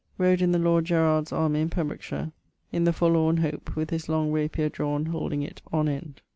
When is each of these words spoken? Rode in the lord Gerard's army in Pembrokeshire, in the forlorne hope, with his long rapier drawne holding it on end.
Rode 0.17 0.41
in 0.41 0.51
the 0.51 0.57
lord 0.57 0.85
Gerard's 0.85 1.31
army 1.31 1.61
in 1.61 1.69
Pembrokeshire, 1.69 2.31
in 2.71 2.85
the 2.85 2.91
forlorne 2.91 3.37
hope, 3.37 3.75
with 3.75 3.91
his 3.91 4.09
long 4.09 4.31
rapier 4.31 4.67
drawne 4.67 5.05
holding 5.09 5.43
it 5.43 5.61
on 5.71 5.87
end. 5.87 6.21